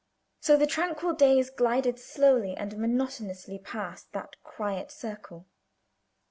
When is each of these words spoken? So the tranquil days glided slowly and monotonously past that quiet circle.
So 0.39 0.57
the 0.57 0.65
tranquil 0.65 1.13
days 1.13 1.51
glided 1.51 1.99
slowly 1.99 2.57
and 2.57 2.75
monotonously 2.75 3.59
past 3.59 4.13
that 4.13 4.35
quiet 4.43 4.89
circle. 4.89 5.45